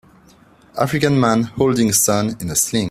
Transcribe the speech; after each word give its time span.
African 0.79 1.19
man 1.19 1.43
holding 1.57 1.91
son 1.93 2.35
in 2.41 2.49
a 2.49 2.55
sling. 2.55 2.79